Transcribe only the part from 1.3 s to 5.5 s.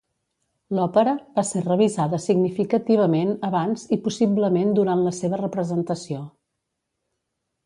va ser revisada significativament abans i possiblement durant la seva